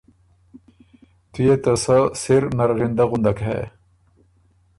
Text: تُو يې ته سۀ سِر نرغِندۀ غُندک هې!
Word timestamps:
تُو 1.31 1.39
يې 1.45 1.55
ته 1.63 1.73
سۀ 1.83 1.97
سِر 2.21 2.43
نرغِندۀ 2.57 3.03
غُندک 3.09 3.37
هې! 3.47 3.59